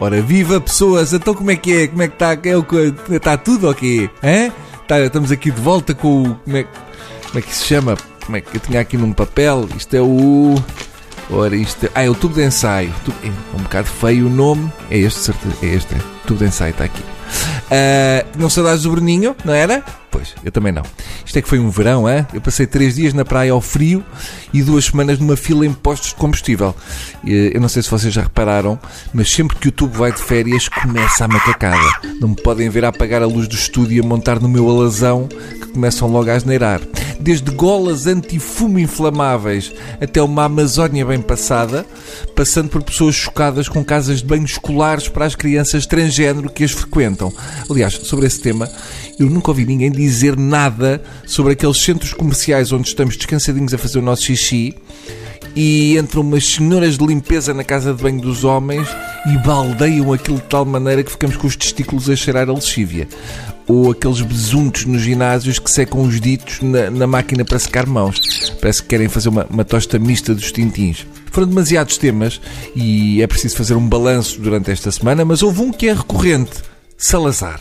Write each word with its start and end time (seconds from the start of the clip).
Ora, 0.00 0.22
viva 0.22 0.60
pessoas! 0.60 1.12
Então 1.12 1.34
como 1.34 1.50
é 1.50 1.56
que 1.56 1.72
é? 1.72 1.86
Como 1.88 2.02
é 2.02 2.08
que 2.08 2.14
está? 2.14 2.32
É 2.32 3.16
está 3.16 3.36
tudo 3.36 3.68
ok? 3.68 4.08
Hein? 4.22 4.52
Tá, 4.86 5.00
estamos 5.00 5.32
aqui 5.32 5.50
de 5.50 5.60
volta 5.60 5.94
com 5.94 6.22
o. 6.22 6.34
Como 6.36 6.56
é, 6.56 6.64
como 6.64 7.38
é 7.38 7.42
que 7.42 7.54
se 7.54 7.64
chama? 7.64 7.96
Como 8.24 8.36
é 8.36 8.40
que 8.40 8.56
eu 8.56 8.60
tinha 8.60 8.80
aqui 8.80 8.96
num 8.96 9.12
papel? 9.12 9.68
Isto 9.76 9.94
é 9.94 10.00
o. 10.00 10.54
Ora, 11.30 11.56
isto 11.56 11.86
é. 11.86 11.90
Ah, 11.94 12.04
é 12.04 12.08
o 12.08 12.14
tubo 12.14 12.34
de 12.34 12.44
ensaio. 12.44 12.94
É 13.22 13.56
um 13.56 13.62
bocado 13.62 13.86
feio 13.88 14.28
o 14.28 14.30
nome. 14.30 14.72
É 14.90 14.98
este, 14.98 15.20
certeza. 15.20 15.56
É 15.62 15.66
este, 15.66 15.94
é. 15.94 15.98
Tubo 16.26 16.38
de 16.38 16.46
ensaio, 16.46 16.70
está 16.70 16.84
aqui. 16.84 17.02
Uh, 17.68 18.38
não 18.38 18.48
saudades 18.48 18.82
do 18.82 18.90
Bruninho, 18.90 19.36
não 19.44 19.52
era? 19.52 19.84
Pois, 20.10 20.34
eu 20.42 20.50
também 20.50 20.72
não. 20.72 20.82
Isto 21.24 21.38
é 21.38 21.42
que 21.42 21.48
foi 21.48 21.58
um 21.58 21.68
verão, 21.68 22.08
é? 22.08 22.26
Eu 22.32 22.40
passei 22.40 22.66
três 22.66 22.96
dias 22.96 23.12
na 23.12 23.24
praia 23.26 23.52
ao 23.52 23.60
frio 23.60 24.02
e 24.54 24.62
duas 24.62 24.86
semanas 24.86 25.18
numa 25.18 25.36
fila 25.36 25.66
em 25.66 25.72
postos 25.72 26.10
de 26.10 26.14
combustível. 26.14 26.74
Eu 27.22 27.60
não 27.60 27.68
sei 27.68 27.82
se 27.82 27.90
vocês 27.90 28.12
já 28.12 28.22
repararam, 28.22 28.78
mas 29.12 29.30
sempre 29.30 29.56
que 29.58 29.68
o 29.68 29.72
tubo 29.72 29.98
vai 29.98 30.10
de 30.10 30.22
férias 30.22 30.66
começa 30.68 31.26
a 31.26 31.28
macacada. 31.28 32.08
Não 32.20 32.28
me 32.28 32.36
podem 32.36 32.70
ver 32.70 32.86
a 32.86 32.88
apagar 32.88 33.22
a 33.22 33.26
luz 33.26 33.46
do 33.46 33.54
estúdio 33.54 33.98
e 33.98 34.00
a 34.00 34.02
montar 34.02 34.40
no 34.40 34.48
meu 34.48 34.68
alazão 34.70 35.28
que 35.28 35.66
começam 35.66 36.08
logo 36.08 36.30
a 36.30 36.34
asneirar 36.34 36.80
desde 37.20 37.50
golas 37.50 38.06
anti-fumo 38.06 38.78
inflamáveis 38.78 39.72
até 40.00 40.22
uma 40.22 40.44
Amazónia 40.44 41.04
bem 41.04 41.20
passada, 41.20 41.84
passando 42.34 42.68
por 42.68 42.82
pessoas 42.82 43.14
chocadas 43.14 43.68
com 43.68 43.84
casas 43.84 44.18
de 44.18 44.26
banho 44.26 44.44
escolares 44.44 45.08
para 45.08 45.24
as 45.24 45.34
crianças 45.34 45.86
transgênero 45.86 46.50
que 46.50 46.64
as 46.64 46.70
frequentam. 46.70 47.32
Aliás, 47.68 47.94
sobre 47.94 48.26
esse 48.26 48.40
tema, 48.40 48.68
eu 49.18 49.28
nunca 49.28 49.50
ouvi 49.50 49.64
ninguém 49.64 49.90
dizer 49.90 50.36
nada 50.36 51.02
sobre 51.26 51.52
aqueles 51.52 51.78
centros 51.78 52.12
comerciais 52.12 52.72
onde 52.72 52.88
estamos 52.88 53.16
descansadinhos 53.16 53.74
a 53.74 53.78
fazer 53.78 53.98
o 53.98 54.02
nosso 54.02 54.22
xixi 54.22 54.74
e 55.54 55.98
entram 55.98 56.22
umas 56.22 56.46
senhoras 56.46 56.96
de 56.96 57.04
limpeza 57.04 57.52
na 57.52 57.64
casa 57.64 57.92
de 57.92 58.02
banho 58.02 58.20
dos 58.20 58.44
homens 58.44 58.86
e 59.26 59.38
baldeiam 59.38 60.12
aquilo 60.12 60.36
de 60.36 60.44
tal 60.44 60.64
maneira 60.64 61.02
que 61.02 61.10
ficamos 61.10 61.36
com 61.36 61.46
os 61.46 61.56
testículos 61.56 62.08
a 62.08 62.16
cheirar 62.16 62.48
a 62.48 62.52
lexívia. 62.52 63.08
Ou 63.68 63.90
aqueles 63.90 64.22
besuntos 64.22 64.86
nos 64.86 65.02
ginásios 65.02 65.58
que 65.58 65.70
secam 65.70 66.00
os 66.00 66.20
ditos 66.20 66.60
na, 66.62 66.90
na 66.90 67.06
máquina 67.06 67.44
para 67.44 67.58
secar 67.58 67.86
mãos. 67.86 68.18
Parece 68.60 68.82
que 68.82 68.88
querem 68.88 69.08
fazer 69.08 69.28
uma, 69.28 69.46
uma 69.50 69.64
tosta 69.64 69.98
mista 69.98 70.34
dos 70.34 70.50
tintins. 70.50 71.06
Foram 71.30 71.48
demasiados 71.48 71.98
temas 71.98 72.40
e 72.74 73.22
é 73.22 73.26
preciso 73.26 73.56
fazer 73.56 73.74
um 73.74 73.86
balanço 73.86 74.40
durante 74.40 74.70
esta 74.70 74.90
semana, 74.90 75.24
mas 75.24 75.42
houve 75.42 75.60
um 75.60 75.70
que 75.70 75.88
é 75.88 75.92
recorrente: 75.92 76.62
Salazar. 76.96 77.60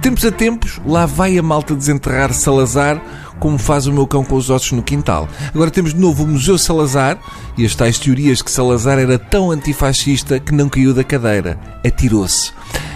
Tempos 0.00 0.24
a 0.24 0.30
tempos, 0.30 0.80
lá 0.86 1.04
vai 1.04 1.36
a 1.36 1.42
malta 1.42 1.74
desenterrar 1.74 2.32
Salazar 2.32 3.02
como 3.38 3.58
faz 3.58 3.86
o 3.86 3.92
meu 3.92 4.06
cão 4.06 4.24
com 4.24 4.34
os 4.36 4.50
ossos 4.50 4.72
no 4.72 4.82
quintal. 4.82 5.28
Agora 5.54 5.70
temos 5.70 5.92
de 5.92 6.00
novo 6.00 6.24
o 6.24 6.26
Museu 6.26 6.58
Salazar 6.58 7.18
e 7.56 7.64
as 7.64 7.74
tais 7.74 7.98
teorias 7.98 8.42
que 8.42 8.50
Salazar 8.50 8.98
era 8.98 9.18
tão 9.18 9.50
antifascista 9.50 10.40
que 10.40 10.54
não 10.54 10.68
caiu 10.68 10.94
da 10.94 11.04
cadeira. 11.04 11.58
Atirou-se. 11.84 12.52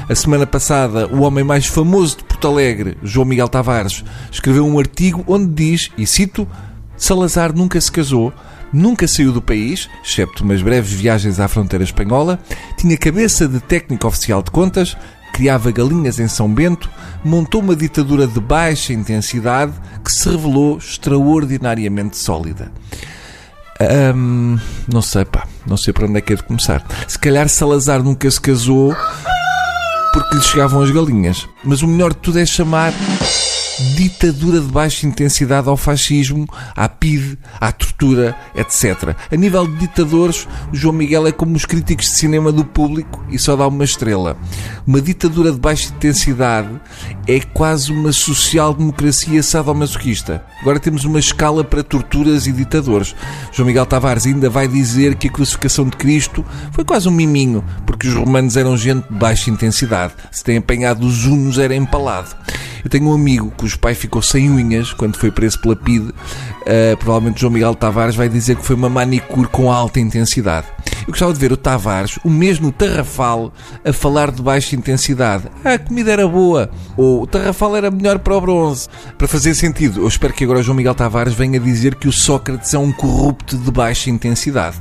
A 0.09 0.15
semana 0.15 0.47
passada, 0.47 1.07
o 1.07 1.21
homem 1.23 1.45
mais 1.45 1.67
famoso 1.67 2.19
de 2.19 2.25
Porto 2.41 2.55
Alegre, 2.55 2.97
João 3.03 3.27
Miguel 3.27 3.51
Tavares, 3.51 4.03
escreveu 4.33 4.67
um 4.67 4.79
artigo 4.79 5.23
onde 5.27 5.53
diz, 5.53 5.91
e 5.99 6.07
cito, 6.07 6.49
Salazar 6.97 7.55
nunca 7.55 7.79
se 7.79 7.93
casou, 7.93 8.33
nunca 8.73 9.07
saiu 9.07 9.31
do 9.31 9.43
país, 9.43 9.91
excepto 10.03 10.43
umas 10.43 10.63
breves 10.63 10.91
viagens 10.91 11.39
à 11.39 11.47
fronteira 11.49 11.85
espanhola, 11.85 12.41
tinha 12.79 12.97
cabeça 12.97 13.47
de 13.47 13.61
técnico 13.61 14.07
oficial 14.07 14.43
de 14.43 14.51
contas, 14.51 14.97
criava 15.35 15.71
galinhas 15.71 16.19
em 16.19 16.29
São 16.29 16.51
Bento, 16.51 16.89
montou 17.23 17.61
uma 17.61 17.77
ditadura 17.77 18.27
de 18.27 18.41
baixa 18.41 18.95
intensidade 18.95 19.75
que 20.03 20.11
se 20.11 20.27
revelou 20.27 20.79
extraordinariamente 20.79 22.17
sólida. 22.17 22.73
Não 24.91 25.03
sei, 25.03 25.27
pá, 25.27 25.47
não 25.67 25.77
sei 25.77 25.93
para 25.93 26.07
onde 26.07 26.17
é 26.17 26.21
que 26.23 26.33
é 26.33 26.37
de 26.37 26.43
começar. 26.43 26.87
Se 27.07 27.19
calhar 27.19 27.51
Salazar 27.51 28.03
nunca 28.03 28.31
se 28.31 28.41
casou 28.41 28.97
porque 30.13 30.37
lhe 30.37 30.43
chegavam 30.43 30.83
as 30.83 30.91
galinhas. 30.91 31.49
Mas 31.65 31.83
o 31.83 31.87
melhor 31.87 32.13
de 32.13 32.19
tudo 32.19 32.39
é 32.39 32.47
chamar 32.47 32.93
ditadura 33.95 34.61
de 34.61 34.67
baixa 34.67 35.07
intensidade 35.07 35.69
ao 35.69 35.77
fascismo, 35.77 36.47
à 36.77 36.89
PIDE, 36.89 37.39
à 37.61 37.73
tortura, 37.73 38.37
etc. 38.55 39.15
A 39.31 39.37
nível 39.37 39.67
de 39.67 39.77
ditadores, 39.79 40.47
João 40.73 40.95
Miguel 40.95 41.27
é 41.27 41.33
como 41.33 41.57
os 41.57 41.65
críticos 41.65 42.07
de 42.07 42.13
cinema 42.13 42.53
do 42.53 42.65
público 42.65 43.25
e 43.31 43.39
só 43.39 43.57
dá 43.57 43.67
uma 43.67 43.85
estrela. 43.85 44.37
Uma 44.87 45.01
ditadura 45.01 45.53
de 45.53 45.59
baixa 45.59 45.93
intensidade 45.93 46.69
é 47.27 47.41
quase 47.41 47.93
uma 47.93 48.13
social-democracia 48.13 49.43
sadomasoquista. 49.43 50.45
Agora 50.61 50.79
temos 50.79 51.05
uma 51.05 51.19
escala 51.19 51.65
para 51.65 51.83
torturas 51.83 52.47
e 52.47 52.53
ditadores. 52.53 53.15
João 53.53 53.67
Miguel 53.67 53.87
Tavares 53.87 54.27
ainda 54.27 54.51
vai 54.51 54.69
dizer 54.69 55.15
que 55.15 55.29
a 55.29 55.33
crucificação 55.33 55.87
de 55.87 55.97
Cristo 55.97 56.45
foi 56.73 56.85
quase 56.85 57.09
um 57.09 57.13
miminho, 57.13 57.65
porque 57.87 58.09
os 58.09 58.15
romanos 58.15 58.57
eram 58.57 58.77
gente 58.77 59.09
de 59.09 59.15
baixa 59.15 59.51
intensidade. 59.51 60.15
Se 60.31 60.45
têm 60.45 60.59
apanhado 60.59 61.07
os 61.07 61.25
unos, 61.25 61.59
era 61.59 61.75
empalado. 61.75 62.37
Eu 62.85 62.91
tenho 62.91 63.09
um 63.09 63.15
amigo 63.15 63.53
cujo 63.57 63.79
pai 63.79 63.95
ficou 63.95 64.23
sem 64.23 64.51
unhas 64.51 64.93
quando 64.93 65.17
foi 65.17 65.31
preso 65.31 65.61
pela 65.61 65.77
PIDE. 65.77 66.09
Uh, 66.09 66.97
provavelmente 66.99 67.41
João 67.41 67.53
Miguel 67.53 67.75
Tavares 67.75 68.15
vai 68.15 68.29
dizer 68.29 68.57
que 68.57 68.65
foi 68.65 68.77
uma 68.77 68.89
manicure 68.89 69.49
com 69.49 69.73
alta 69.73 70.01
intensidade. 70.01 70.67
Eu 71.01 71.13
gostava 71.13 71.33
de 71.33 71.39
ver 71.39 71.51
o 71.51 71.57
Tavares, 71.57 72.19
o 72.25 72.31
mesmo 72.31 72.71
Tarrafal, 72.71 73.53
a 73.85 73.93
falar 73.93 74.31
de 74.31 74.43
baixa 74.43 74.77
intensidade. 74.77 75.45
Ah, 75.65 75.75
a 75.75 75.79
comida 75.79 76.13
era 76.13 76.29
boa. 76.29 76.71
Ou 76.97 77.23
o 77.23 77.27
Tarrafal 77.27 77.77
era 77.77 77.91
melhor 77.91 78.19
para 78.19 78.37
o 78.37 78.41
bronze. 78.41 78.89
Para 79.17 79.27
fazer 79.27 79.55
sentido, 79.55 80.03
eu 80.03 80.09
espero 80.09 80.33
que 80.33 80.45
agora 80.45 80.63
João 80.63 80.77
Miguel 80.77 80.95
Tavares 80.95 81.35
venha 81.35 81.59
dizer 81.59 81.95
que 81.95 82.09
o 82.09 82.13
Sócrates 82.13 82.75
é 82.75 82.79
um 82.79 82.93
corrupto 82.93 83.57
de 83.57 83.71
baixa 83.71 84.11
intensidade. 84.11 84.77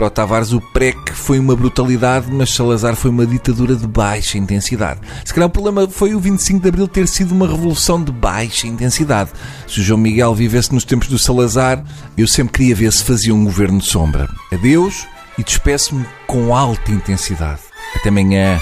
Para 0.00 0.06
o 0.06 0.10
Tavares, 0.10 0.54
o 0.54 0.62
PREC 0.62 1.12
foi 1.12 1.38
uma 1.38 1.54
brutalidade, 1.54 2.32
mas 2.32 2.54
Salazar 2.54 2.96
foi 2.96 3.10
uma 3.10 3.26
ditadura 3.26 3.76
de 3.76 3.86
baixa 3.86 4.38
intensidade. 4.38 4.98
Se 5.22 5.34
calhar 5.34 5.46
o 5.46 5.52
problema 5.52 5.86
foi 5.86 6.14
o 6.14 6.18
25 6.18 6.58
de 6.58 6.68
Abril 6.70 6.88
ter 6.88 7.06
sido 7.06 7.32
uma 7.32 7.46
revolução 7.46 8.02
de 8.02 8.10
baixa 8.10 8.66
intensidade. 8.66 9.28
Se 9.68 9.78
o 9.78 9.82
João 9.82 10.00
Miguel 10.00 10.34
vivesse 10.34 10.72
nos 10.72 10.84
tempos 10.86 11.06
do 11.08 11.18
Salazar, 11.18 11.84
eu 12.16 12.26
sempre 12.26 12.54
queria 12.54 12.74
ver 12.74 12.90
se 12.94 13.04
fazia 13.04 13.34
um 13.34 13.44
governo 13.44 13.78
de 13.78 13.84
sombra. 13.84 14.26
Adeus 14.50 15.06
e 15.36 15.44
despeço-me 15.44 16.06
com 16.26 16.56
alta 16.56 16.90
intensidade. 16.90 17.60
Até 17.94 18.08
amanhã. 18.08 18.58